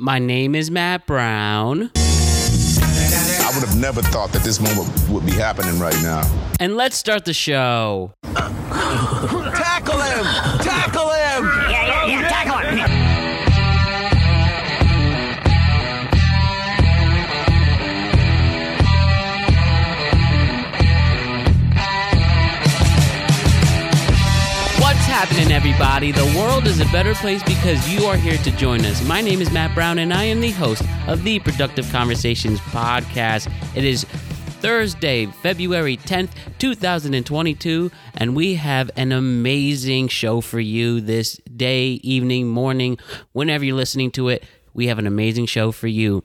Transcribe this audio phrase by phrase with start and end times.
[0.00, 1.90] My name is Matt Brown.
[1.96, 6.22] I would have never thought that this moment would be happening right now.
[6.60, 8.14] And let's start the show.
[8.22, 10.24] Tackle him!
[10.62, 11.27] Tackle him!
[25.28, 26.10] Happening, everybody?
[26.12, 29.06] The world is a better place because you are here to join us.
[29.06, 33.52] My name is Matt Brown, and I am the host of the Productive Conversations podcast.
[33.76, 41.36] It is Thursday, February 10th, 2022, and we have an amazing show for you this
[41.56, 42.98] day, evening, morning,
[43.32, 44.44] whenever you're listening to it.
[44.72, 46.24] We have an amazing show for you.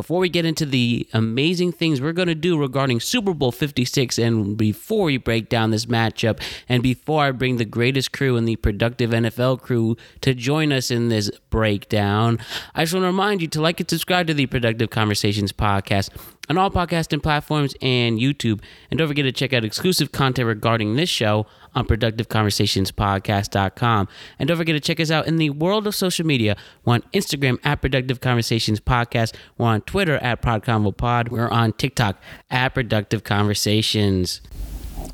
[0.00, 4.16] Before we get into the amazing things we're going to do regarding Super Bowl 56,
[4.16, 8.48] and before we break down this matchup, and before I bring the greatest crew and
[8.48, 12.38] the productive NFL crew to join us in this breakdown,
[12.74, 16.08] I just want to remind you to like and subscribe to the Productive Conversations podcast
[16.50, 18.60] on all podcasting platforms and YouTube.
[18.90, 24.08] And don't forget to check out exclusive content regarding this show on productiveconversationspodcast.com.
[24.38, 26.56] And don't forget to check us out in the world of social media.
[26.84, 29.36] We're on Instagram at Productive Conversations Podcast.
[29.56, 31.28] We're on Twitter at ProdConvoPod.
[31.30, 34.40] We're on TikTok at Productive Conversations.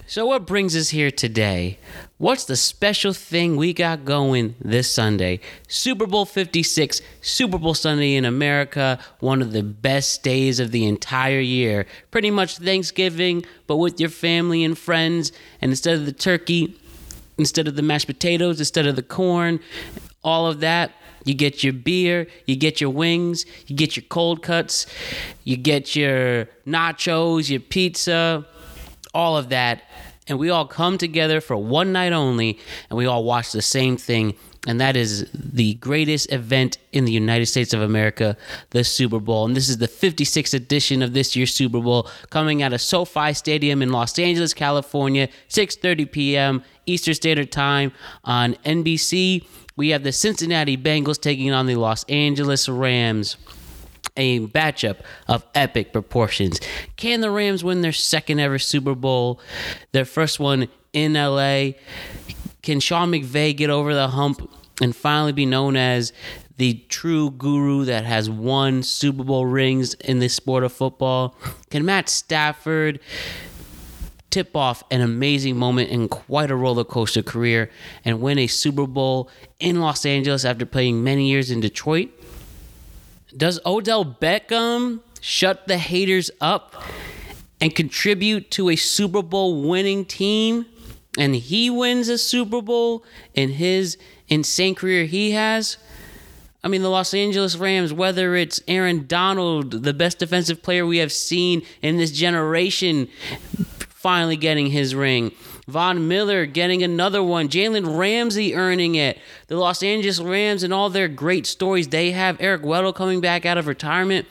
[0.04, 1.78] So, what brings us here today?
[2.18, 5.40] What's the special thing we got going this Sunday?
[5.68, 10.86] Super Bowl 56, Super Bowl Sunday in America, one of the best days of the
[10.86, 11.86] entire year.
[12.10, 15.32] Pretty much Thanksgiving, but with your family and friends.
[15.60, 16.78] And instead of the turkey,
[17.38, 19.60] instead of the mashed potatoes, instead of the corn,
[20.22, 20.92] all of that,
[21.24, 24.86] you get your beer, you get your wings, you get your cold cuts,
[25.42, 28.46] you get your nachos, your pizza,
[29.16, 29.82] all of that.
[30.28, 32.58] And we all come together for one night only
[32.90, 34.34] and we all watch the same thing.
[34.66, 38.36] And that is the greatest event in the United States of America,
[38.70, 39.46] the Super Bowl.
[39.46, 43.32] And this is the 56th edition of this year's Super Bowl, coming out of SoFi
[43.32, 46.64] Stadium in Los Angeles, California, 6:30 p.m.
[46.84, 47.92] Eastern Standard Time
[48.24, 49.46] on NBC.
[49.76, 53.36] We have the Cincinnati Bengals taking on the Los Angeles Rams
[54.16, 56.60] a matchup of epic proportions.
[56.96, 59.40] Can the Rams win their second ever Super Bowl,
[59.92, 61.72] their first one in LA?
[62.62, 64.50] Can Sean McVay get over the hump
[64.80, 66.12] and finally be known as
[66.56, 71.36] the true guru that has won Super Bowl rings in the sport of football?
[71.70, 73.00] Can Matt Stafford
[74.30, 77.70] tip off an amazing moment in quite a roller coaster career
[78.04, 82.10] and win a Super Bowl in Los Angeles after playing many years in Detroit?
[83.36, 86.82] Does Odell Beckham shut the haters up
[87.60, 90.66] and contribute to a Super Bowl winning team?
[91.18, 93.04] And he wins a Super Bowl
[93.34, 93.98] in his
[94.28, 95.76] insane career he has?
[96.62, 100.98] I mean, the Los Angeles Rams, whether it's Aaron Donald, the best defensive player we
[100.98, 103.08] have seen in this generation,
[103.88, 105.32] finally getting his ring.
[105.66, 107.48] Von Miller getting another one.
[107.48, 109.18] Jalen Ramsey earning it.
[109.48, 112.36] The Los Angeles Rams and all their great stories they have.
[112.40, 114.26] Eric Weddle coming back out of retirement.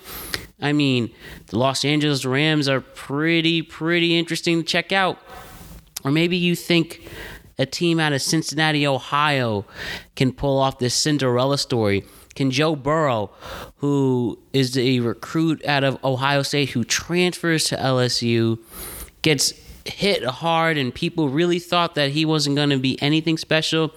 [0.61, 1.11] I mean,
[1.47, 5.19] the Los Angeles Rams are pretty, pretty interesting to check out.
[6.05, 7.01] Or maybe you think
[7.57, 9.65] a team out of Cincinnati, Ohio
[10.15, 12.05] can pull off this Cinderella story.
[12.35, 13.31] Can Joe Burrow,
[13.77, 18.59] who is a recruit out of Ohio State who transfers to LSU,
[19.21, 19.53] gets
[19.85, 23.93] hit hard and people really thought that he wasn't going to be anything special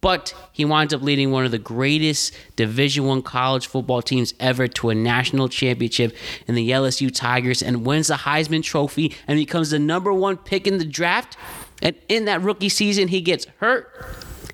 [0.00, 4.68] but he winds up leading one of the greatest division one college football teams ever
[4.68, 6.14] to a national championship
[6.46, 10.66] in the lsu tigers and wins the heisman trophy and becomes the number one pick
[10.66, 11.36] in the draft.
[11.82, 13.92] And in that rookie season he gets hurt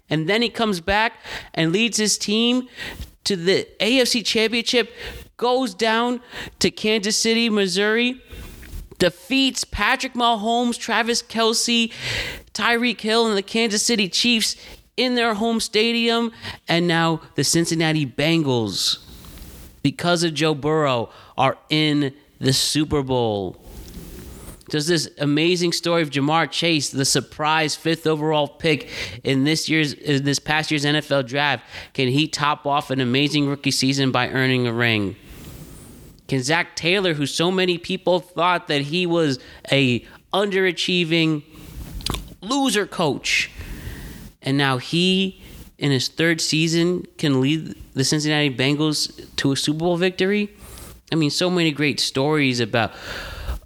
[0.08, 1.14] and then he comes back
[1.54, 2.68] and leads his team
[3.24, 4.92] to the afc championship
[5.36, 6.20] goes down
[6.58, 8.20] to kansas city missouri
[9.02, 11.92] defeats Patrick Mahomes, Travis Kelce,
[12.54, 14.54] Tyreek Hill, and the Kansas City Chiefs
[14.96, 16.30] in their home stadium.
[16.68, 18.98] And now the Cincinnati Bengals,
[19.82, 23.60] because of Joe Burrow, are in the Super Bowl.
[24.70, 28.88] Does this amazing story of Ja'Marr Chase, the surprise fifth overall pick
[29.24, 31.64] in this year's in this past year's NFL draft.
[31.92, 35.16] Can he top off an amazing rookie season by earning a ring?
[36.32, 39.38] Can Zac Taylor, who so many people thought that he was
[39.70, 40.00] a
[40.32, 41.42] underachieving
[42.40, 43.50] loser coach,
[44.40, 45.42] and now he,
[45.76, 50.48] in his third season, can lead the Cincinnati Bengals to a Super Bowl victory?
[51.12, 52.92] I mean, so many great stories about.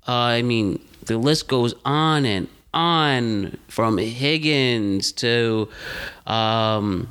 [0.08, 5.68] Uh, I mean, the list goes on and on from Higgins to
[6.26, 7.08] um,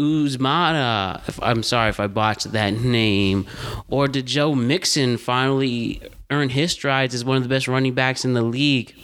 [0.00, 1.20] Uzmana.
[1.28, 3.46] If, I'm sorry if I botched that name.
[3.88, 6.00] Or did Joe Mixon finally
[6.30, 8.94] earn his strides as one of the best running backs in the league?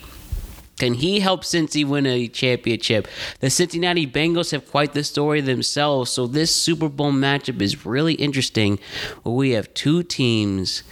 [0.78, 3.08] Can he help Cincy win a championship?
[3.40, 8.14] The Cincinnati Bengals have quite the story themselves, so this Super Bowl matchup is really
[8.14, 8.78] interesting.
[9.24, 10.82] We have two teams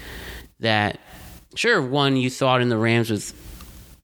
[0.61, 1.01] that,
[1.55, 3.35] sure, one you thought in the Rams with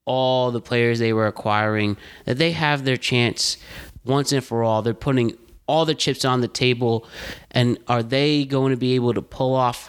[0.04, 3.56] all the players they were acquiring, that they have their chance
[4.04, 4.82] once and for all.
[4.82, 5.38] They're putting
[5.70, 7.06] all the chips on the table,
[7.52, 9.88] and are they going to be able to pull off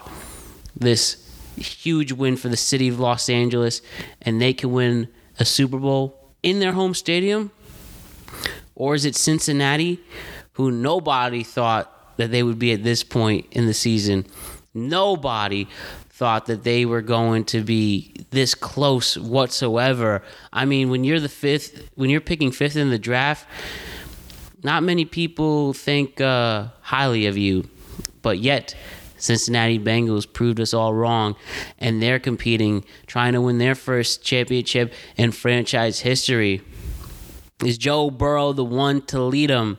[0.76, 3.82] this huge win for the city of Los Angeles
[4.22, 5.08] and they can win
[5.38, 7.50] a Super Bowl in their home stadium?
[8.74, 10.00] Or is it Cincinnati,
[10.52, 14.24] who nobody thought that they would be at this point in the season?
[14.72, 15.66] Nobody
[16.10, 20.22] thought that they were going to be this close whatsoever.
[20.52, 23.46] I mean, when you're the fifth, when you're picking fifth in the draft,
[24.62, 27.68] not many people think uh, highly of you,
[28.22, 28.74] but yet
[29.16, 31.36] Cincinnati Bengals proved us all wrong,
[31.78, 36.60] and they're competing, trying to win their first championship in franchise history.
[37.64, 39.78] Is Joe Burrow the one to lead them?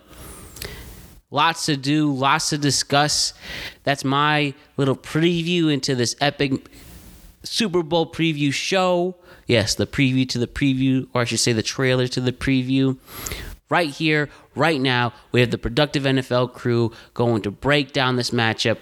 [1.29, 3.33] Lots to do, lots to discuss.
[3.83, 6.69] That's my little preview into this epic
[7.43, 9.15] Super Bowl preview show.
[9.45, 12.97] Yes, the preview to the preview, or I should say the trailer to the preview.
[13.73, 18.29] Right here, right now, we have the productive NFL crew going to break down this
[18.29, 18.77] matchup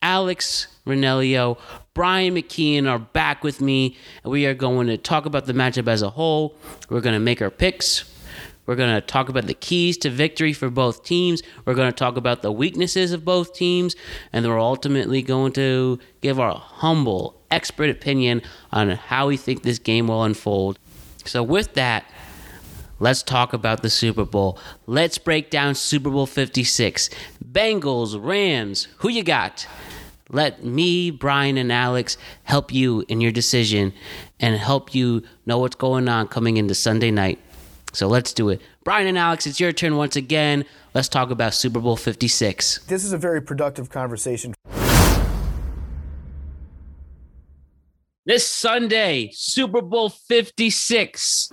[0.00, 1.58] Alex Ranelio,
[1.92, 5.88] Brian McKeon are back with me, and we are going to talk about the matchup
[5.88, 6.56] as a whole.
[6.88, 8.10] We're going to make our picks.
[8.64, 11.42] We're going to talk about the keys to victory for both teams.
[11.66, 13.94] We're going to talk about the weaknesses of both teams,
[14.32, 18.40] and then we're ultimately going to give our humble, expert opinion
[18.72, 20.78] on how we think this game will unfold.
[21.26, 22.06] So, with that,
[23.00, 24.58] Let's talk about the Super Bowl.
[24.86, 27.10] Let's break down Super Bowl 56.
[27.44, 29.68] Bengals, Rams, who you got?
[30.30, 33.92] Let me, Brian, and Alex help you in your decision
[34.40, 37.38] and help you know what's going on coming into Sunday night.
[37.92, 38.60] So let's do it.
[38.84, 40.64] Brian and Alex, it's your turn once again.
[40.92, 42.80] Let's talk about Super Bowl 56.
[42.86, 44.54] This is a very productive conversation.
[48.26, 51.50] This Sunday, Super Bowl 56.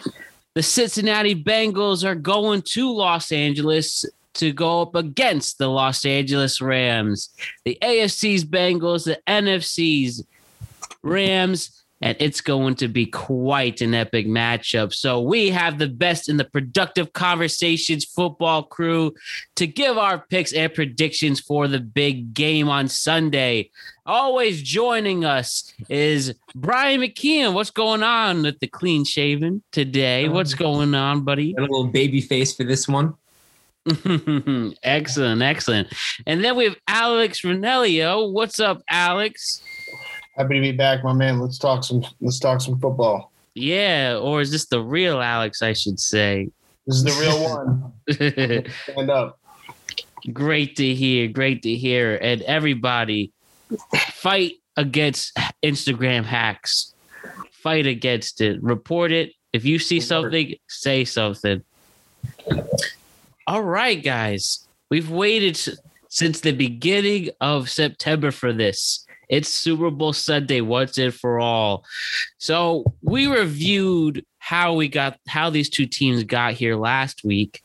[0.55, 4.05] The Cincinnati Bengals are going to Los Angeles
[4.35, 7.29] to go up against the Los Angeles Rams.
[7.65, 10.23] The AFC's Bengals, the NFC's
[11.03, 14.94] Rams, and it's going to be quite an epic matchup.
[14.94, 19.13] So we have the best in the productive conversations football crew
[19.56, 23.69] to give our picks and predictions for the big game on Sunday.
[24.06, 27.53] Always joining us is Brian McKeon.
[27.53, 30.27] What's going on with the clean shaven today?
[30.27, 30.31] Oh.
[30.31, 31.56] What's going on, buddy?
[31.57, 33.15] A little baby face for this one.
[34.83, 35.88] excellent, excellent.
[36.25, 38.31] And then we have Alex Ranelio.
[38.31, 39.62] What's up, Alex?
[40.37, 41.39] Happy to be back, my man.
[41.39, 42.05] Let's talk some.
[42.19, 43.31] Let's talk some football.
[43.53, 45.61] Yeah, or is this the real Alex?
[45.61, 46.49] I should say.
[46.85, 47.43] This is the real
[48.59, 48.67] one.
[48.83, 49.39] Stand up.
[50.33, 51.27] Great to hear.
[51.27, 52.17] Great to hear.
[52.21, 53.31] And everybody,
[54.11, 56.93] fight against Instagram hacks.
[57.51, 58.61] Fight against it.
[58.61, 59.31] Report it.
[59.53, 61.63] If you see something, say something.
[63.47, 64.67] All right, guys.
[64.89, 65.57] We've waited
[66.09, 69.05] since the beginning of September for this.
[69.30, 71.86] It's Super Bowl Sunday, once and for all.
[72.38, 77.62] So we reviewed how we got how these two teams got here last week.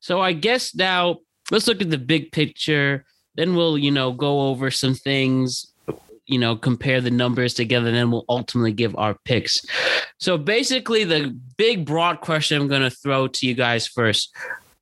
[0.00, 1.18] So I guess now
[1.50, 3.04] let's look at the big picture.
[3.34, 5.72] Then we'll, you know, go over some things,
[6.26, 9.64] you know, compare the numbers together, and then we'll ultimately give our picks.
[10.18, 14.34] So basically, the big broad question I'm going to throw to you guys first: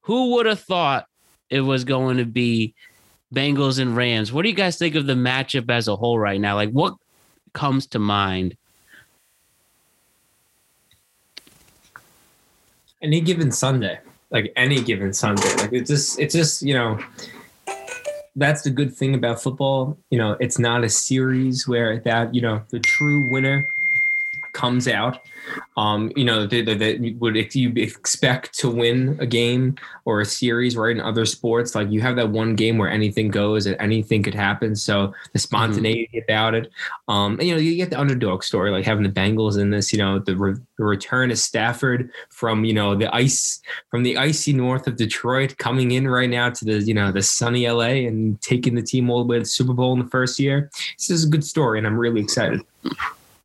[0.03, 1.07] Who would have thought
[1.49, 2.75] it was going to be
[3.35, 4.33] Bengals and Rams.
[4.33, 6.57] What do you guys think of the matchup as a whole right now?
[6.57, 6.95] Like, what
[7.53, 8.57] comes to mind?
[13.03, 13.99] Any given Sunday,
[14.31, 16.99] like any given Sunday, like it's just, it's just, you know,
[18.37, 19.97] that's the good thing about football.
[20.11, 23.67] You know, it's not a series where that, you know, the true winner
[24.53, 25.21] comes out
[25.77, 30.77] um, you know, that, would if you expect to win a game or a series,
[30.77, 30.95] right?
[30.95, 34.35] In other sports, like you have that one game where anything goes and anything could
[34.35, 34.77] happen.
[34.77, 35.39] So the mm-hmm.
[35.39, 36.31] spontaneity mm-hmm.
[36.31, 36.71] about it,
[37.09, 39.93] um, and you know, you get the underdog story, like having the Bengals in this.
[39.93, 44.17] You know, the, re- the return of Stafford from you know the ice from the
[44.17, 48.07] icy north of Detroit, coming in right now to the you know the sunny LA
[48.07, 50.71] and taking the team all the way to the Super Bowl in the first year.
[50.99, 52.61] This is a good story, and I'm really excited.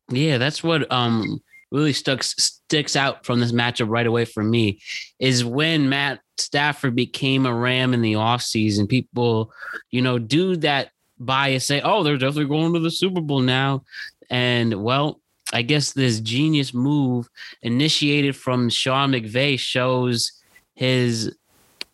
[0.08, 1.40] Yeah, that's what um
[1.72, 4.80] really stuck sticks out from this matchup right away for me
[5.18, 9.52] is when Matt Stafford became a Ram in the offseason, people,
[9.90, 13.82] you know, do that bias say, oh, they're definitely going to the Super Bowl now.
[14.30, 15.20] And well,
[15.52, 17.28] I guess this genius move
[17.62, 20.32] initiated from Sean McVay shows
[20.74, 21.34] his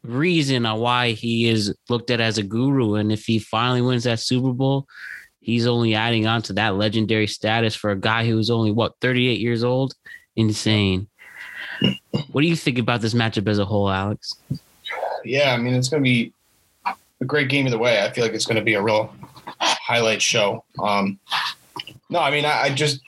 [0.02, 2.95] reason on why he is looked at as a guru.
[2.95, 4.87] And if he finally wins that Super Bowl,
[5.43, 9.41] he's only adding on to that legendary status for a guy who's only what 38
[9.41, 9.95] years old.
[10.37, 11.09] Insane.
[12.31, 14.35] What do you think about this matchup as a whole, Alex?
[15.25, 16.33] Yeah, I mean it's going to be
[17.21, 18.03] a great game either way.
[18.03, 19.15] I feel like it's going to be a real
[19.61, 20.65] highlight show.
[20.81, 21.19] Um,
[22.09, 23.01] no, I mean I, I just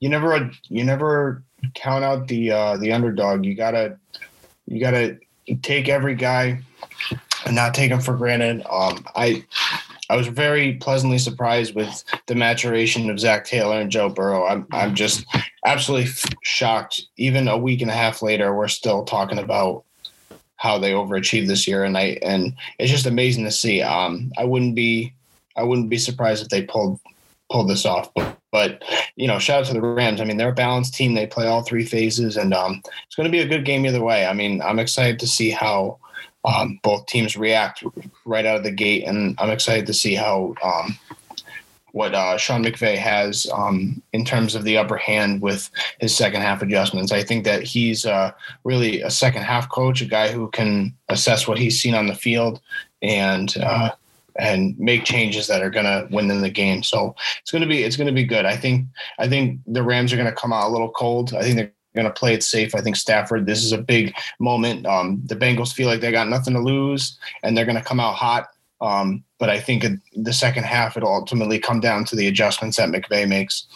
[0.00, 1.42] you never you never
[1.74, 3.44] count out the uh, the underdog.
[3.44, 3.98] You gotta
[4.66, 5.18] you gotta
[5.62, 6.60] take every guy
[7.46, 8.62] and not take him for granted.
[8.70, 9.44] Um, I
[10.10, 14.46] I was very pleasantly surprised with the maturation of Zac Taylor and Joe Burrow.
[14.46, 15.24] I'm I'm just
[15.64, 16.10] absolutely
[16.42, 17.02] shocked.
[17.16, 19.84] Even a week and a half later, we're still talking about
[20.56, 23.82] how they overachieved this year, and I and it's just amazing to see.
[23.82, 25.12] Um, I wouldn't be
[25.56, 27.00] I wouldn't be surprised if they pulled
[27.50, 28.12] pulled this off.
[28.14, 28.82] But, but
[29.16, 30.20] you know, shout out to the Rams.
[30.20, 31.14] I mean, they're a balanced team.
[31.14, 34.02] They play all three phases, and um, it's going to be a good game either
[34.02, 34.26] way.
[34.26, 35.98] I mean, I'm excited to see how
[36.44, 37.82] um, both teams react
[38.24, 40.98] right out of the gate, and I'm excited to see how um,
[41.92, 45.70] what uh, Sean McVay has um, in terms of the upper hand with
[46.00, 47.12] his second half adjustments.
[47.12, 48.32] I think that he's uh,
[48.64, 52.14] really a second half coach, a guy who can assess what he's seen on the
[52.14, 52.60] field
[53.00, 53.92] and uh,
[54.36, 56.82] and make changes that are going to win them the game.
[56.82, 58.44] So it's going to be it's going to be good.
[58.44, 58.86] I think
[59.20, 61.32] I think the Rams are going to come out a little cold.
[61.32, 62.74] I think they're going to play it safe.
[62.74, 63.46] I think Stafford.
[63.46, 64.86] This is a big moment.
[64.86, 68.00] Um, the Bengals feel like they got nothing to lose, and they're going to come
[68.00, 68.48] out hot.
[68.80, 69.84] Um, but I think
[70.14, 73.66] the second half it'll ultimately come down to the adjustments that McVay makes.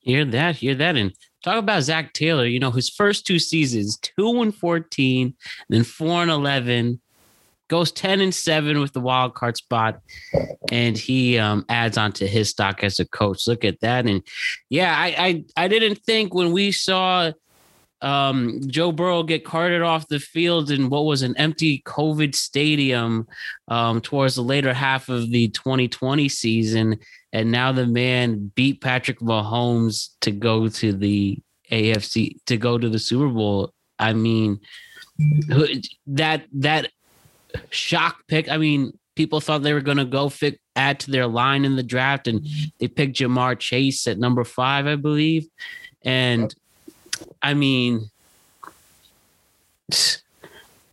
[0.00, 0.56] Hear that?
[0.56, 0.96] Hear that?
[0.96, 2.46] And talk about Zac Taylor.
[2.46, 5.34] You know his first two seasons, two and fourteen,
[5.68, 7.00] then four and eleven
[7.70, 10.00] goes 10 and 7 with the wild card spot
[10.70, 14.22] and he um, adds on to his stock as a coach look at that and
[14.68, 17.32] yeah i i, I didn't think when we saw
[18.02, 23.28] um, Joe Burrow get carted off the field in what was an empty COVID stadium
[23.68, 26.98] um, towards the later half of the 2020 season.
[27.32, 31.38] And now the man beat Patrick Mahomes to go to the
[31.70, 33.72] AFC, to go to the Super Bowl.
[33.98, 34.60] I mean,
[36.06, 36.90] that, that
[37.70, 38.48] shock pick.
[38.48, 41.76] I mean, people thought they were going to go fit, add to their line in
[41.76, 42.46] the draft, and
[42.78, 45.46] they picked Ja'Marr Chase at number five, I believe.
[46.02, 46.54] And
[47.42, 48.10] I mean,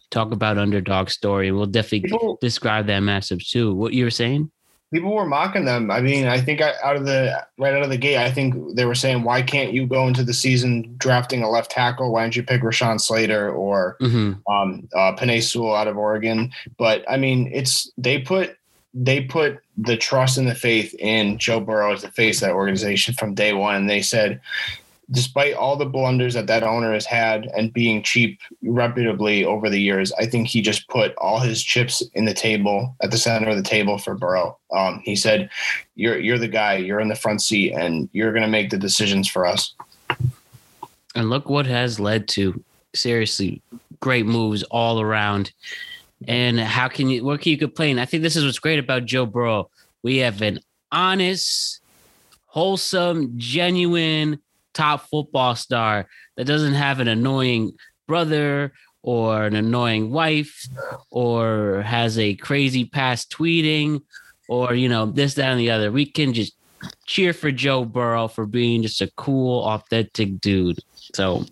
[0.09, 1.51] talk about underdog story.
[1.51, 3.73] We'll definitely people, describe that massive too.
[3.73, 4.51] What you were saying?
[4.93, 5.91] People were mocking them.
[5.91, 8.85] I mean, I think out of the right out of the gate, I think they
[8.85, 12.11] were saying, "Why can't you go into the season drafting a left tackle?
[12.11, 14.33] Why don't you pick Rashawn Slater or mm-hmm.
[14.51, 18.57] um, uh, Penei Sewell out of Oregon?" But I mean, it's they put
[18.93, 22.55] they put the trust and the faith in Joe Burrow as the face of that
[22.55, 23.75] organization from day one.
[23.75, 24.41] And They said,
[25.11, 29.81] despite all the blunders that that owner has had and being cheap reputably over the
[29.81, 33.49] years, I think he just put all his chips in the table at the center
[33.49, 34.57] of the table for Burrow.
[34.71, 35.49] Um, he said,
[35.95, 36.75] "You're you're the guy.
[36.75, 39.73] You're in the front seat, and you're going to make the decisions for us."
[41.15, 43.61] And look what has led to seriously
[43.99, 45.51] great moves all around.
[46.27, 47.99] And how can you what can you complain?
[47.99, 49.69] I think this is what's great about Joe Burrow.
[50.03, 50.59] We have an
[50.91, 51.79] honest,
[52.45, 54.39] wholesome, genuine
[54.77, 57.71] top football star that doesn't have an annoying
[58.07, 60.67] brother or an annoying wife
[61.09, 64.01] or has a crazy past tweeting
[64.47, 65.91] or you know this that and the other.
[65.91, 66.53] We can just
[67.05, 70.79] cheer for joe burrow for being just a cool authentic dude.
[71.15, 71.45] So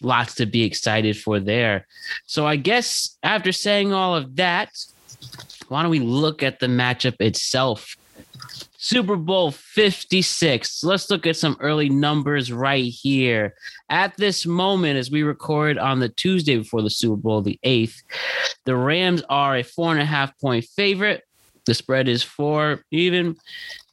[0.00, 1.86] lots to be excited for there.
[2.26, 4.70] So i guess after saying all of that
[5.68, 7.96] why don't we look at the matchup itself
[8.84, 10.82] Super Bowl 56.
[10.82, 13.54] Let's look at some early numbers right here.
[13.88, 18.02] At this moment, as we record on the Tuesday before the Super Bowl, the 8th,
[18.64, 21.22] the Rams are a four and a half point favorite.
[21.64, 23.36] The spread is four even.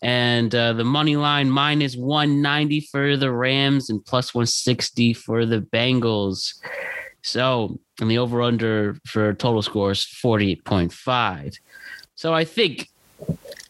[0.02, 5.62] And uh, the money line minus 190 for the Rams and plus 160 for the
[5.62, 6.60] Bengals.
[7.22, 11.60] So, and the over under for total scores is 48.5.
[12.16, 12.90] So I think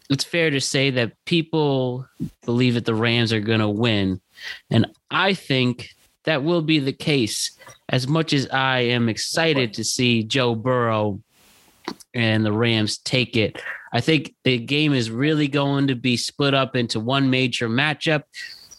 [0.09, 2.07] it's fair to say that people
[2.45, 4.19] believe that the Rams are going to win.
[4.69, 5.89] And I think
[6.23, 7.57] that will be the case
[7.89, 11.21] as much as I am excited to see Joe Burrow
[12.13, 13.61] and the Rams take it.
[13.93, 18.23] I think the game is really going to be split up into one major matchup.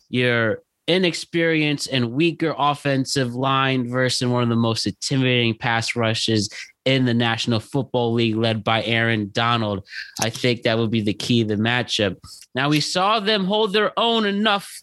[0.08, 6.48] Your inexperienced and weaker offensive line versus one of the most intimidating pass rushes
[6.90, 9.86] in the National Football League, led by Aaron Donald.
[10.20, 12.16] I think that would be the key to the matchup.
[12.54, 14.82] Now, we saw them hold their own enough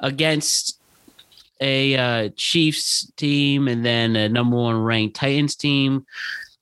[0.00, 0.78] against
[1.60, 6.04] a uh, Chiefs team and then a number one ranked Titans team.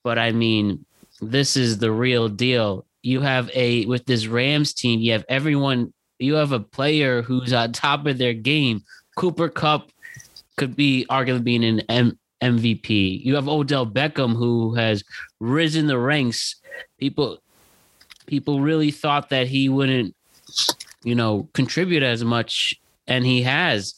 [0.03, 0.85] But I mean,
[1.21, 2.85] this is the real deal.
[3.01, 7.51] You have a, with this Rams team, you have everyone, you have a player who's
[7.51, 8.83] on top of their game.
[9.17, 9.91] Cooper Kupp
[10.57, 13.23] could be arguably being an M- MVP.
[13.23, 15.03] You have Odell Beckham who has
[15.39, 16.55] risen the ranks.
[16.99, 17.39] People
[18.25, 20.15] people really thought that he wouldn't,
[21.03, 22.73] you know, contribute as much,
[23.07, 23.95] and he has.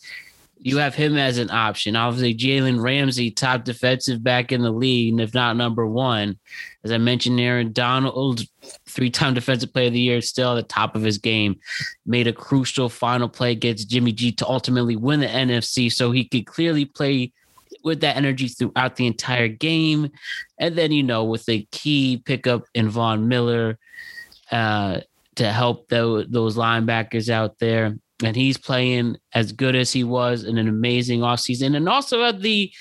[0.60, 1.96] You have him as an option.
[1.96, 6.40] Obviously, Jalen Ramsey, top defensive back in the league, and if not number one.
[6.84, 8.42] As I mentioned, Aaron Donald,
[8.88, 11.60] three-time defensive player of the year, still at the top of his game,
[12.06, 16.26] made a crucial final play against Jimmy G to ultimately win the NFC, so he
[16.26, 17.32] could clearly play
[17.84, 20.10] with that energy throughout the entire game.
[20.60, 23.78] And then, you know, with a key pickup in Von Miller
[24.52, 25.02] uh,
[25.36, 27.98] to help those, those linebackers out there.
[28.24, 31.76] And he's playing as good as he was in an amazing offseason.
[31.76, 32.72] And also at the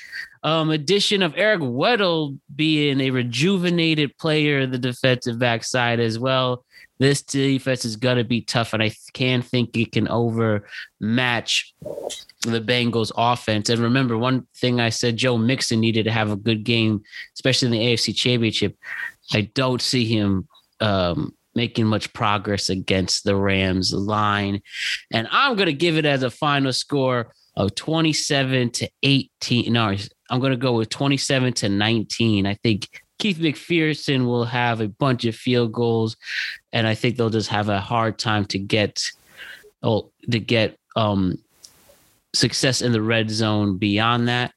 [0.43, 6.65] um, addition of Eric Weddle being a rejuvenated player, the defensive backside as well.
[6.99, 11.75] This defense is going to be tough, and I can think it can overmatch
[12.43, 13.69] the Bengals offense.
[13.69, 17.03] And remember, one thing I said Joe Mixon needed to have a good game,
[17.35, 18.77] especially in the AFC Championship.
[19.33, 20.49] I don't see him
[20.81, 24.63] um, making much progress against the Rams line.
[25.13, 29.73] And I'm going to give it as a final score of 27 to 18.
[29.73, 29.97] No,
[30.31, 32.47] I'm going to go with 27 to 19.
[32.47, 32.89] I think
[33.19, 36.17] Keith McPherson will have a bunch of field goals,
[36.73, 39.03] and I think they'll just have a hard time to get,
[39.83, 41.39] oh, to get um,
[42.35, 44.53] success in the red zone beyond that.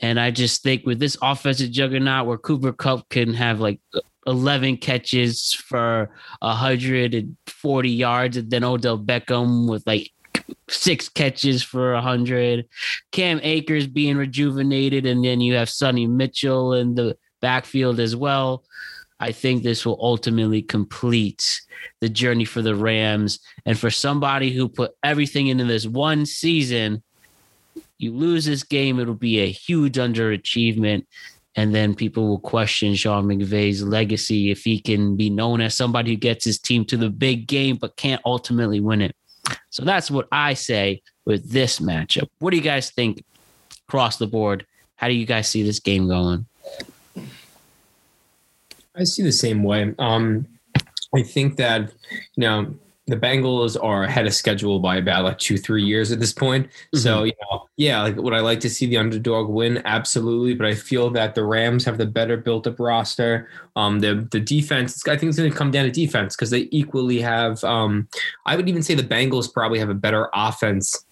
[0.00, 3.80] And I just think with this offensive juggernaut where Cooper Kupp can have like
[4.26, 10.10] 11 catches for 140 yards, and then Odell Beckham with like
[10.68, 12.66] six catches for 100,
[13.12, 18.64] Cam Akers being rejuvenated, and then you have Sonny Mitchell and the backfield as well.
[19.20, 21.60] I think this will ultimately complete
[22.00, 23.38] the journey for the Rams.
[23.66, 27.02] And for somebody who put everything into this one season,
[27.98, 31.04] you lose this game, it'll be a huge underachievement.
[31.56, 36.12] And then people will question Sean McVay's legacy if he can be known as somebody
[36.12, 39.14] who gets his team to the big game but can't ultimately win it.
[39.68, 42.28] So that's what I say with this matchup.
[42.38, 43.22] What do you guys think
[43.88, 44.64] across the board?
[44.96, 46.46] How do you guys see this game going?
[49.00, 49.94] I see the same way.
[49.98, 50.46] Um,
[51.14, 51.92] I think that
[52.36, 52.74] you know
[53.10, 56.66] the Bengals are ahead of schedule by about like two, three years at this point.
[56.66, 56.98] Mm-hmm.
[56.98, 59.82] So, you know, yeah, like would I like to see the underdog win?
[59.84, 60.54] Absolutely.
[60.54, 63.48] But I feel that the Rams have the better built up roster.
[63.76, 66.68] Um, the the defense, I think it's going to come down to defense because they
[66.70, 67.62] equally have.
[67.64, 68.08] Um,
[68.46, 71.04] I would even say the Bengals probably have a better offense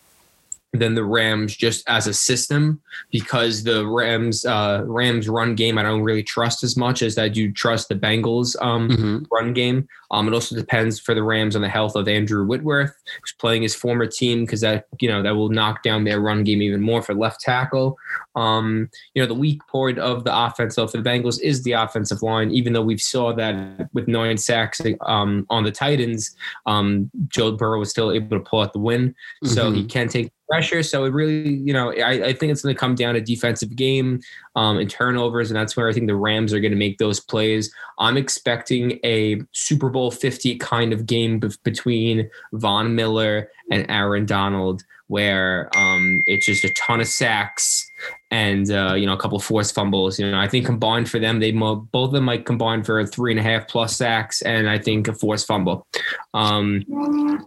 [0.75, 5.83] than the Rams just as a system because the Rams uh, Rams run game I
[5.83, 9.19] don't really trust as much as I do trust the Bengals um, mm-hmm.
[9.33, 9.89] run game.
[10.11, 13.63] Um, it also depends for the Rams on the health of Andrew Whitworth, who's playing
[13.63, 16.83] his former team, because that you know that will knock down their run game even
[16.83, 17.97] more for left tackle.
[18.37, 21.73] Um, you know, the weak point of the offense though for the Bengals is the
[21.73, 22.51] offensive line.
[22.51, 27.79] Even though we saw that with nine sacks um, on the Titans, um, Joe Burrow
[27.79, 29.49] was still able to pull out the win, mm-hmm.
[29.49, 29.89] so he mm-hmm.
[29.89, 30.83] can take pressure.
[30.83, 33.75] So it really, you know, I, I think it's going to come down to defensive
[33.77, 34.21] game
[34.57, 37.21] um, and turnovers, and that's where I think the Rams are going to make those
[37.21, 37.73] plays.
[37.99, 44.27] I'm expecting a Super Bowl 50 kind of game be- between Von Miller and Aaron
[44.27, 47.91] Donald, where um, it's just a ton of sacks
[48.31, 50.19] and uh, you know a couple of forced fumbles.
[50.19, 53.33] You know, I think combined for them, they both of them might combine for three
[53.33, 55.87] and a half plus sacks, and I think a forced fumble.
[56.35, 56.85] Um,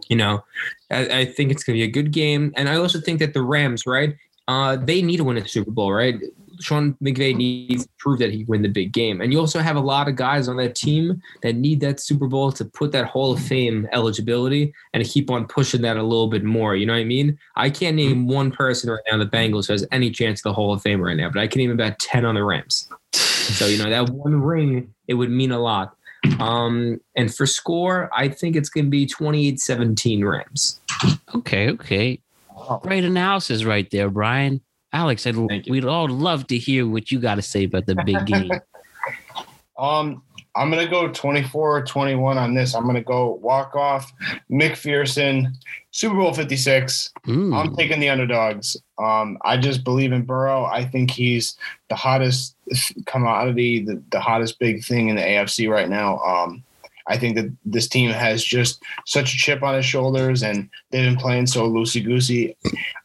[0.10, 0.44] you know,
[0.90, 3.34] I, I think it's going to be a good game, and I also think that
[3.34, 4.16] the Rams, right?
[4.48, 6.16] Uh, they need to win a Super Bowl, right?
[6.62, 9.22] Sean McVay needs to prove that he win the big game.
[9.22, 12.28] And you also have a lot of guys on that team that need that Super
[12.28, 16.28] Bowl to put that Hall of Fame eligibility and keep on pushing that a little
[16.28, 16.76] bit more.
[16.76, 17.38] You know what I mean?
[17.56, 20.44] I can't name one person right now in the Bengals who has any chance of
[20.44, 22.90] the Hall of Fame right now, but I can name about 10 on the Rams.
[23.14, 25.96] So, you know, that one ring, it would mean a lot.
[26.40, 30.80] Um, and for score, I think it's going to be 28 17 Rams.
[31.36, 32.20] Okay, okay.
[32.82, 34.62] Great analysis right there, Brian.
[34.94, 38.26] Alex, I'd, we'd all love to hear what you got to say about the big
[38.26, 38.52] game.
[39.78, 40.22] um,
[40.56, 42.76] I'm gonna go 24 or 21 on this.
[42.76, 44.12] I'm gonna go walk off
[44.52, 45.54] McPherson,
[45.92, 47.14] Super Bowl 56.
[47.26, 47.56] Mm.
[47.56, 48.76] I'm taking the underdogs.
[48.98, 50.66] Um, I just believe in Burrow.
[50.66, 51.58] I think he's
[51.90, 52.56] the hottest
[53.06, 56.20] commodity, the, the hottest big thing in the AFC right now.
[56.20, 56.64] Um,
[57.08, 61.10] I think that this team has just such a chip on his shoulders, and they've
[61.10, 62.56] been playing so loosey goosey.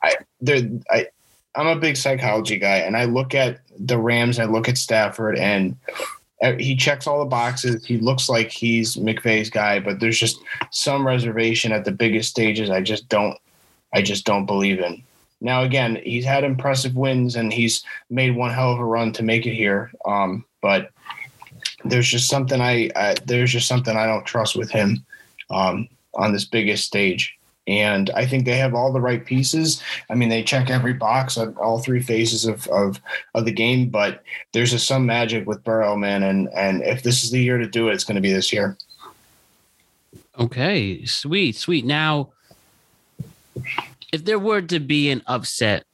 [0.03, 1.07] I, they're, I,
[1.57, 5.39] I'm a big psychology guy, and I look at the Rams, I look at Stafford,
[5.39, 5.77] and
[6.43, 7.85] uh, he checks all the boxes.
[7.85, 10.39] He looks like he's McVay's guy, but there's just
[10.71, 12.69] some reservation at the biggest stages.
[12.69, 13.37] I just don't,
[13.95, 15.03] I just don't believe in.
[15.41, 19.23] Now, again, he's had impressive wins and he's made one hell of a run to
[19.23, 19.91] make it here.
[20.07, 20.91] Um, but
[21.85, 25.05] there's just something I, I, there's just something I don't trust with him
[25.51, 27.36] um, on this biggest stage.
[27.67, 29.83] And I think they have all the right pieces.
[30.09, 33.01] I mean, they check every box on all three phases of, of,
[33.35, 36.23] of the game, but there's just some magic with Burrow, man.
[36.23, 38.53] And, and if this is the year to do it, it's going to be this
[38.53, 38.77] year.
[40.39, 41.85] Okay, sweet, sweet.
[41.85, 42.29] Now,
[44.13, 45.85] if there were to be an upset,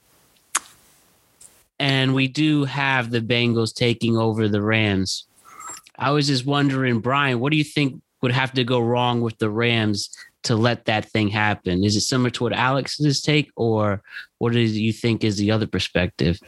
[1.79, 5.25] and we do have the Bengals taking over the Rams,
[5.99, 9.39] I was just wondering, Brian, what do you think would have to go wrong with
[9.39, 10.11] the Rams
[10.45, 11.85] to let that thing happen?
[11.85, 14.03] Is it similar to what Alex's take, or
[14.39, 16.39] what do you think is the other perspective?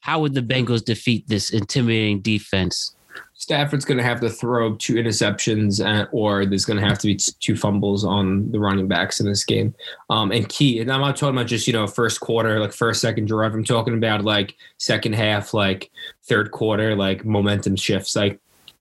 [0.00, 2.94] How would the Bengals defeat this intimidating defense?
[3.34, 7.06] Stafford's going to have to throw two interceptions, uh, or there's going to have to
[7.06, 9.74] be two fumbles on the running backs in this game.
[10.10, 13.00] Um, and key, and I'm not talking about just you know first quarter, like first
[13.00, 13.54] second drive.
[13.54, 15.90] I'm talking about like second half, like
[16.24, 18.14] third quarter, like momentum shifts.
[18.14, 18.38] Like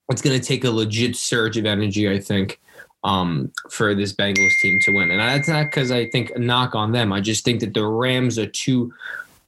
[0.10, 2.60] it's going to take a legit surge of energy, I think,
[3.04, 5.12] um, for this Bengals team to win.
[5.12, 7.14] And that's not because I think a knock on them.
[7.14, 8.94] I just think that the Rams are too,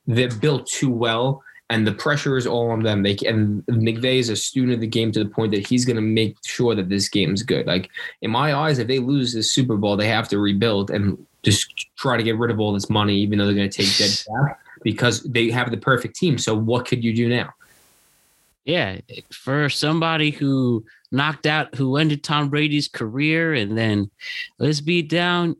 [0.07, 3.01] they're built too well and the pressure is all on them.
[3.01, 5.95] They and McVay is a student of the game to the point that he's going
[5.95, 7.65] to make sure that this game's good.
[7.65, 7.89] Like
[8.21, 11.87] in my eyes, if they lose this Super Bowl, they have to rebuild and just
[11.95, 14.11] try to get rid of all this money, even though they're going to take dead
[14.27, 16.37] cap because they have the perfect team.
[16.37, 17.53] So what could you do now?
[18.65, 18.99] Yeah,
[19.31, 24.09] for somebody who knocked out, who ended Tom Brady's career, and then
[24.59, 25.55] let's beat down.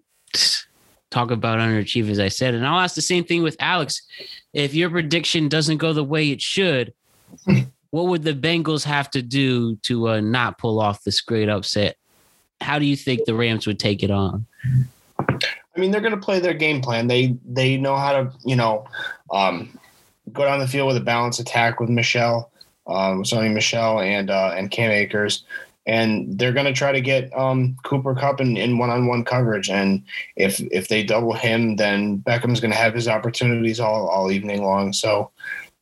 [1.10, 4.02] Talk about underachieving, as I said, and I'll ask the same thing with Alex
[4.54, 6.94] if your prediction doesn't go the way it should,
[7.92, 11.98] what would the Bengals have to do to uh, not pull off this great upset?
[12.60, 14.46] How do you think the Rams would take it on?
[15.20, 17.08] I mean, they're going to play their game plan.
[17.08, 18.86] They they know how to you know
[19.32, 19.78] um,
[20.32, 22.51] go down the field with a balanced attack with Michel,
[22.88, 25.44] um, Sony Michel and uh, and Cam Akers
[25.86, 29.70] and they're going to try to get um, Cooper Kupp in, in one-on-one coverage.
[29.70, 30.04] And
[30.36, 34.64] if if they double him, then Beckham's going to have his opportunities all all evening
[34.64, 34.94] long.
[34.94, 35.32] So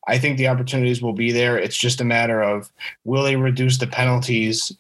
[0.08, 1.58] I think the opportunities will be there.
[1.58, 2.72] It's just a matter of
[3.04, 4.72] will they reduce the penalties?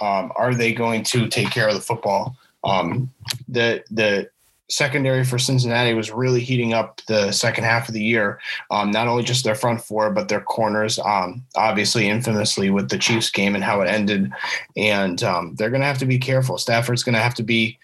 [0.00, 2.36] Um, are they going to take care of the football?
[2.62, 3.10] Um,
[3.48, 4.28] the the
[4.70, 8.38] secondary for Cincinnati was really heating up the second half of the year.
[8.70, 10.98] Um, not only just their front four, but their corners.
[10.98, 14.30] Um, obviously, infamously with the Chiefs game and how it ended,
[14.76, 16.58] and um, they're going to have to be careful.
[16.58, 17.78] Stafford's going to have to be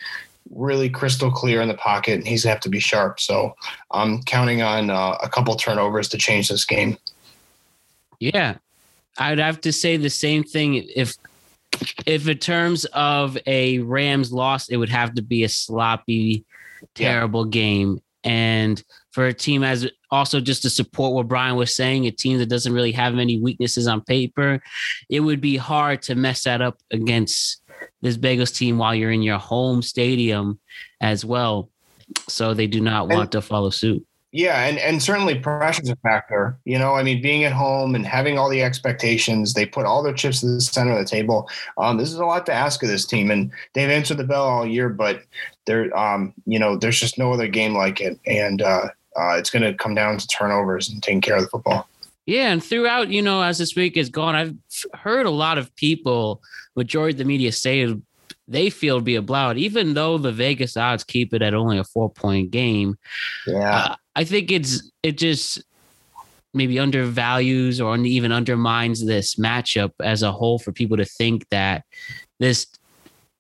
[0.51, 3.19] really crystal clear in the pocket, and he's going to have to be sharp.
[3.19, 3.55] So
[3.91, 6.99] I'm counting on uh, a couple turnovers to change this game.
[8.21, 8.57] Yeah,
[9.19, 11.17] I'd have to say the same thing if
[12.07, 16.45] if in terms of a Rams loss, it would have to be a sloppy
[16.95, 17.51] terrible yeah.
[17.51, 18.01] game.
[18.25, 22.39] And for a team as also just to support what Brian was saying, a team
[22.39, 24.63] that doesn't really have many weaknesses on paper,
[25.11, 27.63] it would be hard to mess that up against
[28.01, 30.59] this Bengals team while you're in your home stadium
[31.01, 31.69] as well.
[32.29, 34.07] So they do not want and, to follow suit.
[34.35, 36.59] Yeah, and and certainly pressure is a factor.
[36.65, 40.03] You know, I mean, being at home and having all the expectations, they put all
[40.03, 41.49] their chips to the center of the table.
[41.79, 44.43] Um, this is a lot to ask of this team, and they've answered the bell
[44.43, 44.89] all year.
[44.89, 45.23] But
[45.67, 49.51] there, um, you know, there's just no other game like it, and uh, uh, it's
[49.51, 51.87] going to come down to turnovers and taking care of the football.
[52.27, 54.57] Yeah, and throughout, you know, as this week has gone, I've
[54.95, 56.43] heard a lot of people,
[56.75, 57.95] majority of the media say
[58.49, 61.79] they feel to be a blowout, even though the Vegas odds keep it at only
[61.79, 62.99] a four point game.
[63.47, 63.77] Yeah.
[63.77, 65.63] Uh, I think it's it just
[66.53, 71.85] maybe undervalues or even undermines this matchup as a whole for people to think that
[72.39, 72.67] this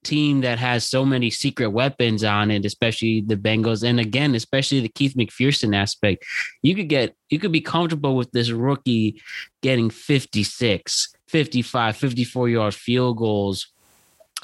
[0.03, 4.81] team that has so many secret weapons on it, especially the Bengals, and again, especially
[4.81, 6.25] the Keith McPherson aspect,
[6.63, 9.21] you could get you could be comfortable with this rookie
[9.63, 13.73] getting 56, 55, 54 yard field goals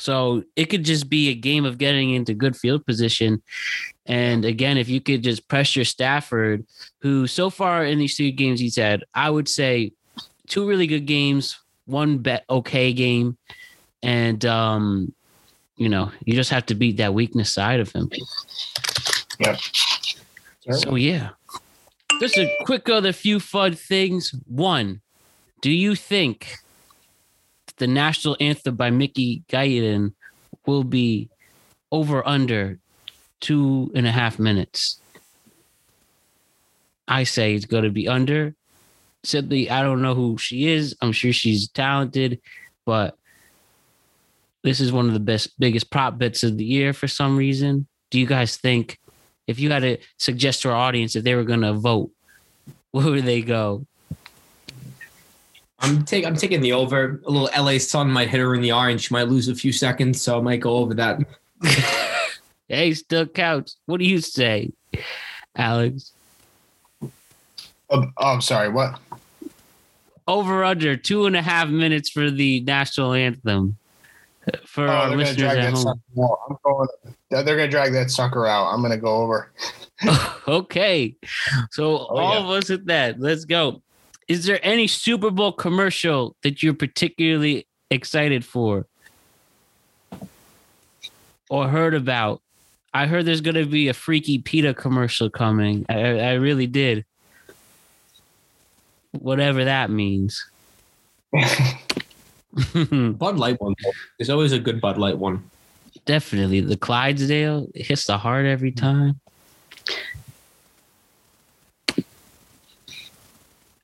[0.01, 3.43] so it could just be a game of getting into good field position.
[4.07, 6.67] And again, if you could just pressure Stafford,
[7.01, 9.93] who so far in these two games he's had, I would say
[10.49, 13.37] two really good games, one bet okay game,
[14.03, 15.15] and um,
[15.77, 18.11] you know you just have to beat that weakness side of him.
[19.39, 19.57] Yeah.
[20.73, 21.31] So yeah,
[22.21, 24.35] just a quick other few fun things.
[24.47, 25.03] One,
[25.61, 26.57] do you think
[27.81, 30.13] the national anthem by Mickey Guyton
[30.67, 31.29] will be
[31.91, 32.79] over under
[33.41, 35.01] two and a half minutes?
[37.09, 38.55] I say it's going to be under.
[39.25, 40.95] Simply, I don't know who she is.
[41.01, 42.41] I'm sure she's talented,
[42.87, 43.17] but
[44.63, 47.89] this is one of the best, biggest prop bets of the year for some reason.
[48.11, 48.99] Do you guys think,
[49.47, 52.11] if you had to suggest to our audience if they were going to vote,
[52.91, 53.87] where would they go?
[55.81, 57.21] I'm take I'm taking the over.
[57.27, 59.55] A little LA sun might hit her in the eye and she might lose a
[59.55, 61.19] few seconds, so I might go over that.
[62.71, 63.77] Hey, still counts.
[63.87, 64.71] What do you say,
[65.57, 66.13] Alex?
[67.03, 67.11] Oh,
[67.91, 68.69] oh, I'm sorry.
[68.69, 69.01] What?
[70.29, 73.77] Over under two and a half minutes for the national anthem.
[74.67, 76.37] For Oh, our they're gonna listeners drag at that home.
[76.49, 76.89] I'm going.
[77.31, 78.73] They're gonna drag that sucker out.
[78.73, 79.51] I'm gonna go over.
[80.49, 81.17] okay.
[81.73, 82.41] So oh, all yeah.
[82.41, 83.19] of us at that.
[83.19, 83.83] Let's go.
[84.31, 88.87] Is there any Super Bowl commercial that you're particularly excited for?
[91.49, 92.41] Or heard about?
[92.95, 95.85] I heard there's gonna be a freaky PETA commercial coming.
[95.89, 97.05] I, I really did.
[99.11, 100.49] Whatever that means.
[101.33, 103.75] Bud Light one.
[104.17, 105.43] There's always a good Bud Light one.
[106.05, 106.61] Definitely.
[106.61, 109.19] The Clydesdale hits the heart every time.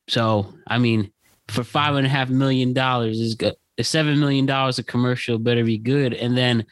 [0.08, 1.10] So, I mean,
[1.48, 3.54] for five and a half million dollars is good.
[3.80, 6.14] Seven million dollars a commercial better be good.
[6.14, 6.64] And then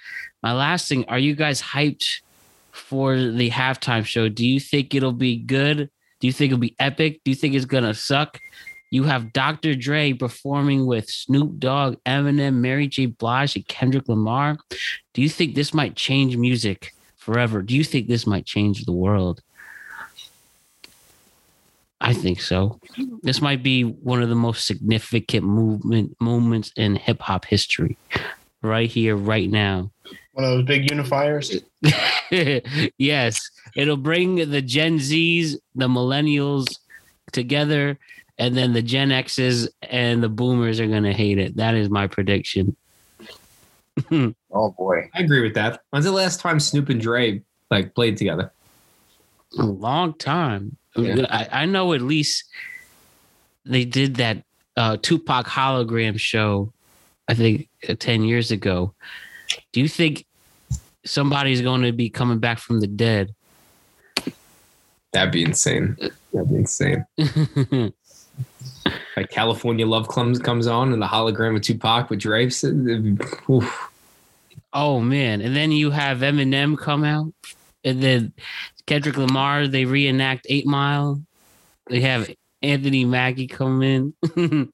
[0.43, 2.23] my last thing, are you guys hyped
[2.73, 4.29] for the halftime show?
[4.29, 5.91] Do you think it'll be good?
[6.21, 7.21] Do you think it'll be epic?
[7.25, 8.39] Do you think it's gonna suck?
[8.91, 9.75] You have Dr.
[9.75, 13.07] Dre performing with Snoop Dogg, Eminem, Mary J.
[13.07, 14.57] Blige, and Kendrick Lamar.
[15.13, 17.61] Do you think this might change music forever?
[17.61, 19.43] Do you think this might change the world?
[22.01, 22.81] I think so.
[23.23, 27.97] This might be one of the most significant movement moments in hip hop history.
[28.63, 29.91] Right here, right now.
[30.33, 31.63] One of those big unifiers.
[32.99, 36.79] yes, it'll bring the Gen Zs, the millennials
[37.33, 37.99] together,
[38.39, 41.57] and then the Gen Xs and the boomers are going to hate it.
[41.57, 42.77] That is my prediction.
[44.57, 45.11] Oh boy.
[45.15, 45.81] I agree with that.
[45.91, 48.53] When's the last time Snoop and Dre like played together?
[49.59, 50.77] A long time.
[50.97, 51.27] Yeah.
[51.29, 52.45] I, I know at least
[53.65, 54.45] they did that
[54.77, 56.73] uh, Tupac hologram show,
[57.29, 58.95] I think uh, 10 years ago.
[59.73, 60.27] Do you think
[61.05, 63.35] somebody's going to be coming back from the dead?
[65.13, 65.97] That'd be insane.
[66.33, 67.05] That'd be insane.
[69.17, 72.51] Like California Love comes comes on and the hologram of Tupac with Dre.
[72.51, 73.91] so it'd be- oof.
[74.73, 75.41] Oh man!
[75.41, 77.33] And then you have Eminem come out,
[77.85, 78.33] and then
[78.87, 79.67] Kendrick Lamar.
[79.67, 81.23] They reenact Eight Mile.
[81.89, 82.31] They have
[82.63, 84.15] Anthony Mackie come in.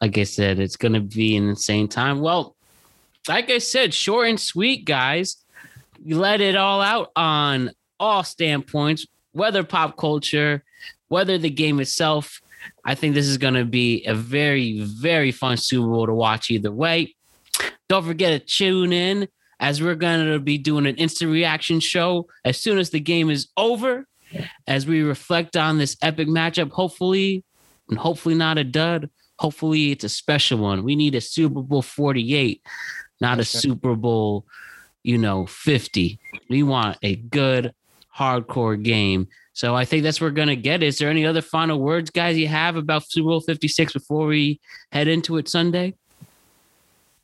[0.00, 2.20] like I said, it's gonna be an insane time.
[2.20, 2.56] Well,
[3.28, 5.36] like I said, short and sweet, guys.
[6.04, 10.64] You let it all out on all standpoints, whether pop culture,
[11.08, 12.40] whether the game itself.
[12.84, 16.50] I think this is going to be a very, very fun Super Bowl to watch
[16.50, 17.14] either way.
[17.88, 19.28] Don't forget to tune in
[19.62, 23.30] as we're going to be doing an instant reaction show as soon as the game
[23.30, 24.06] is over,
[24.66, 26.70] as we reflect on this epic matchup.
[26.72, 27.44] Hopefully,
[27.88, 29.08] and hopefully not a dud.
[29.38, 30.82] Hopefully, it's a special one.
[30.82, 32.60] We need a Super Bowl 48,
[33.20, 34.46] not a Super Bowl,
[35.04, 36.18] you know, 50.
[36.50, 37.72] We want a good,
[38.16, 39.28] hardcore game.
[39.52, 40.82] So I think that's what we're going to get.
[40.82, 44.60] Is there any other final words, guys, you have about Super Bowl 56 before we
[44.90, 45.94] head into it Sunday?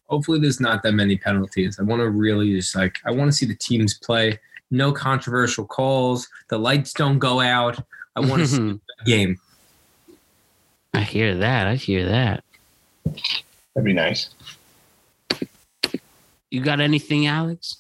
[0.09, 1.79] Hopefully, there's not that many penalties.
[1.79, 4.39] I want to really just like I want to see the teams play.
[4.71, 6.29] No controversial calls.
[6.49, 7.79] The lights don't go out.
[8.17, 9.41] I want to see the game.
[10.95, 11.67] I hear that.
[11.67, 12.45] I hear that.
[13.05, 14.31] That'd be nice.
[16.51, 17.77] You got anything, Alex?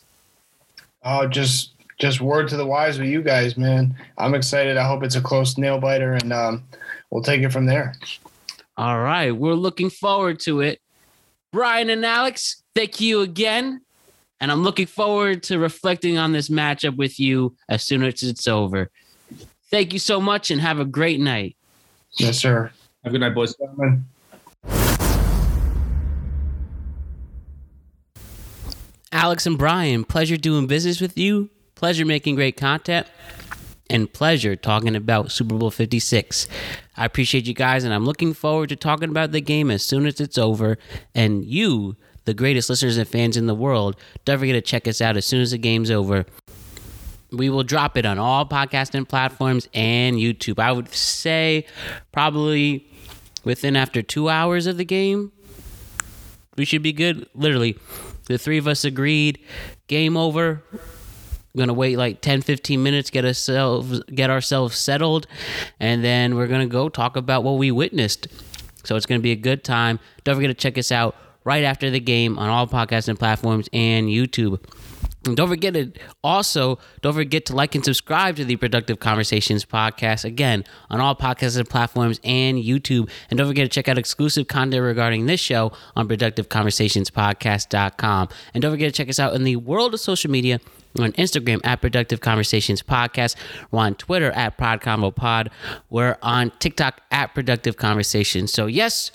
[1.03, 3.97] Oh, just just word to the wise with you guys, man.
[4.19, 4.77] I'm excited.
[4.77, 6.65] I hope it's a close nail biter, and um,
[7.11, 7.95] we'll take it from there.
[8.77, 9.33] All right.
[9.33, 10.81] We're looking forward to it.
[11.51, 13.81] Brian and Alex, thank you again.
[14.41, 18.47] And I'm looking forward to reflecting on this matchup with you as soon as it's
[18.47, 18.91] over.
[19.71, 21.57] Thank you so much and have a great night.
[22.19, 22.71] Yes, sir.
[23.03, 23.55] Have a good night, boys.
[23.57, 24.05] Gentlemen.
[29.11, 31.51] Alex and Brian, pleasure doing business with you.
[31.75, 33.07] Pleasure making great content.
[33.91, 36.49] And pleasure talking about Super Bowl 56.
[36.97, 40.07] I appreciate you guys, and I'm looking forward to talking about the game as soon
[40.07, 40.79] as it's over.
[41.15, 45.01] And you, the greatest listeners and fans in the world, don't forget to check us
[45.01, 46.27] out as soon as the game's over.
[47.31, 50.59] We will drop it on all podcasting platforms and YouTube.
[50.59, 51.67] I would say
[52.11, 52.87] probably
[53.45, 55.33] within after two hours of the game,
[56.57, 57.29] we should be good.
[57.35, 57.79] Literally,
[58.27, 59.39] the three of us agreed.
[59.87, 60.63] Game over
[61.57, 65.27] gonna wait like 10 15 minutes get ourselves get ourselves settled
[65.81, 68.29] and then we're gonna go talk about what we witnessed
[68.85, 71.91] so it's gonna be a good time don't forget to check us out right after
[71.91, 74.61] the game on all podcasting platforms and youtube
[75.27, 75.93] and don't forget to
[76.25, 81.17] also don't forget to like and subscribe to the Productive Conversations podcast again on all
[81.17, 83.11] podcasting platforms and YouTube.
[83.29, 88.29] And don't forget to check out exclusive content regarding this show on productiveconversationspodcast.com.
[88.55, 90.61] And don't forget to check us out in the world of social media
[90.99, 93.37] on Instagram at Productive Conversations Podcast.
[93.71, 95.49] We're on Twitter at ProdConvoPod.
[95.91, 98.53] We're on TikTok at Productive Conversations.
[98.53, 99.11] So yes,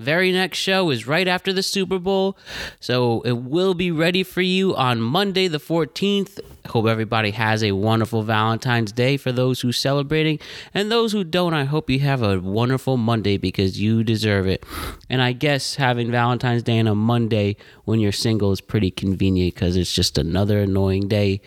[0.00, 2.36] very next show is right after the Super Bowl.
[2.80, 6.40] So it will be ready for you on Monday the 14th.
[6.66, 10.38] Hope everybody has a wonderful Valentine's Day for those who celebrating
[10.72, 11.52] and those who don't.
[11.52, 14.64] I hope you have a wonderful Monday because you deserve it.
[15.10, 19.54] And I guess having Valentine's Day on a Monday when you're single is pretty convenient
[19.54, 21.42] because it's just another annoying day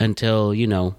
[0.00, 0.96] until, you know,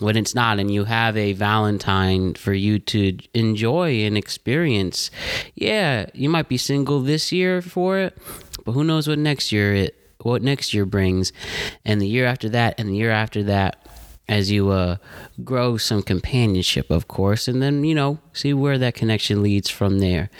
[0.00, 5.10] when it's not and you have a valentine for you to enjoy and experience.
[5.54, 8.18] Yeah you might be single this year for it
[8.64, 11.32] but who knows what next year it what next year brings.
[11.84, 13.86] And the year after that and the year after that
[14.26, 14.96] as you uh,
[15.44, 19.98] grow some companionship of course and then you know see where that connection leads from
[19.98, 20.30] there.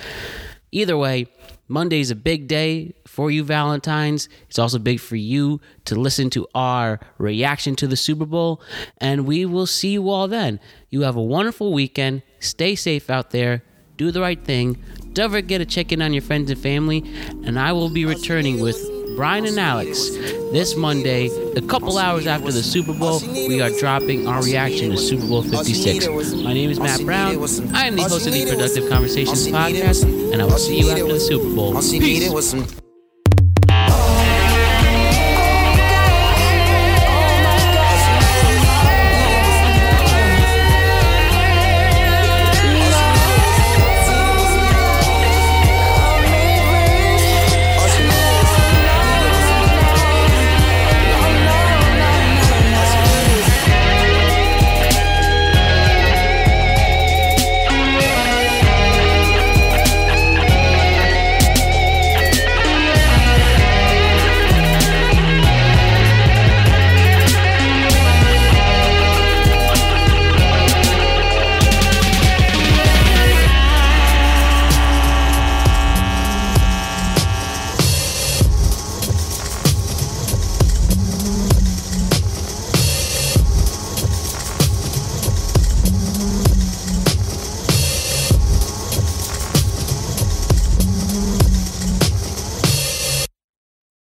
[0.73, 1.29] Either way
[1.75, 4.29] Monday's a big day for you, Valentine's.
[4.49, 8.63] It's also big for you to listen to our reaction to the Super Bowl,
[8.99, 10.61] and we will see you all then.
[10.91, 12.23] You have a wonderful weekend.
[12.39, 13.65] Stay safe out there.
[13.97, 14.81] Do the right thing.
[15.15, 17.03] Don't forget to check in on your friends and family,
[17.45, 18.79] and I will be returning with
[19.15, 20.11] Brian and Alex
[20.51, 23.21] this Monday, a couple hours after the Super Bowl.
[23.21, 26.35] We are dropping our reaction to Super Bowl 56.
[26.43, 27.37] My name is Matt Brown.
[27.75, 31.07] I am the host of the Productive Conversations podcast, and I will see you after
[31.07, 31.81] the Super Bowl.
[31.81, 32.84] Peace.